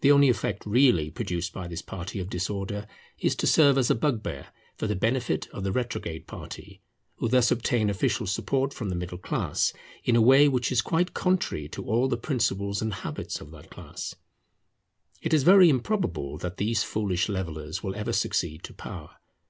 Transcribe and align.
The 0.00 0.10
only 0.10 0.30
effect 0.30 0.64
really 0.64 1.10
produced 1.10 1.52
by 1.52 1.68
this 1.68 1.82
party 1.82 2.18
of 2.18 2.30
disorder, 2.30 2.86
is 3.18 3.36
to 3.36 3.46
serve 3.46 3.76
as 3.76 3.90
a 3.90 3.94
bugbear 3.94 4.46
for 4.78 4.86
the 4.86 4.96
benefit 4.96 5.48
of 5.48 5.64
the 5.64 5.70
retrograde 5.70 6.26
party, 6.26 6.80
who 7.16 7.28
thus 7.28 7.50
obtain 7.50 7.90
official 7.90 8.26
support 8.26 8.72
from 8.72 8.88
the 8.88 8.94
middle 8.94 9.18
class, 9.18 9.74
in 10.02 10.16
a 10.16 10.22
way 10.22 10.48
which 10.48 10.72
is 10.72 10.80
quite 10.80 11.12
contrary 11.12 11.68
to 11.68 11.84
all 11.84 12.08
the 12.08 12.16
principles 12.16 12.80
and 12.80 12.94
habits 12.94 13.38
of 13.42 13.50
that 13.50 13.68
class. 13.70 14.14
It 15.20 15.34
is 15.34 15.42
very 15.42 15.68
improbable 15.68 16.38
that 16.38 16.56
these 16.56 16.82
foolish 16.82 17.28
levellers 17.28 17.82
will 17.82 17.94
ever 17.94 18.14
succeed 18.14 18.62
to 18.62 18.72
power. 18.72 19.18